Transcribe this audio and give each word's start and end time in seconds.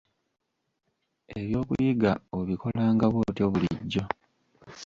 Eby'okuyiga 1.37 2.11
obikolanga 2.37 3.05
bw'otyo 3.13 3.45
bulijjo. 3.51 4.03